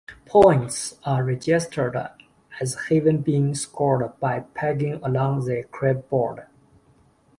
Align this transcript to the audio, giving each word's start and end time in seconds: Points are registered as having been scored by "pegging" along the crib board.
Points 0.25 0.97
are 1.03 1.23
registered 1.23 1.95
as 2.59 2.73
having 2.89 3.21
been 3.21 3.53
scored 3.53 4.19
by 4.19 4.39
"pegging" 4.55 4.99
along 5.03 5.45
the 5.45 5.63
crib 5.69 6.09
board. 6.09 6.47